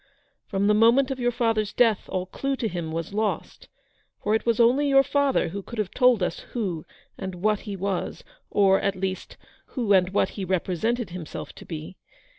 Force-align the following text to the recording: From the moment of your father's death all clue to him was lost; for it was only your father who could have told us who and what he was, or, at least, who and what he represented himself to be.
From 0.47 0.65
the 0.65 0.73
moment 0.73 1.11
of 1.11 1.19
your 1.19 1.29
father's 1.31 1.73
death 1.73 2.09
all 2.09 2.25
clue 2.25 2.55
to 2.55 2.67
him 2.67 2.91
was 2.91 3.13
lost; 3.13 3.69
for 4.23 4.33
it 4.33 4.47
was 4.47 4.59
only 4.59 4.89
your 4.89 5.03
father 5.03 5.49
who 5.49 5.61
could 5.61 5.77
have 5.77 5.91
told 5.91 6.23
us 6.23 6.39
who 6.39 6.85
and 7.19 7.35
what 7.35 7.59
he 7.69 7.75
was, 7.75 8.23
or, 8.49 8.79
at 8.79 8.95
least, 8.95 9.37
who 9.77 9.93
and 9.93 10.09
what 10.09 10.29
he 10.29 10.43
represented 10.43 11.11
himself 11.11 11.53
to 11.53 11.65
be. 11.67 11.97